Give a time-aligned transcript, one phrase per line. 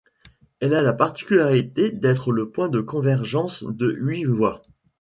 [0.61, 4.63] Elle a la particularité d'être le point de convergence de huit voies.